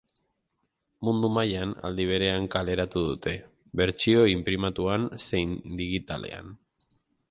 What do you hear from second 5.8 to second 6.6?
digitalean.